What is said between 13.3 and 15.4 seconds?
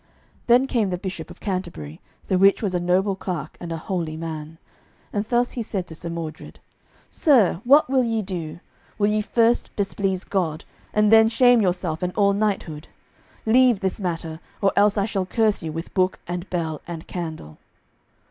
Leave this matter, or else I shall